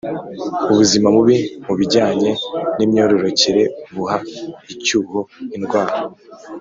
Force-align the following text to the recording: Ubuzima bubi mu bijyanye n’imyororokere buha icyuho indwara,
Ubuzima 0.71 1.07
bubi 1.15 1.37
mu 1.65 1.73
bijyanye 1.79 2.29
n’imyororokere 2.77 3.63
buha 3.95 4.17
icyuho 4.73 5.19
indwara, 5.55 5.95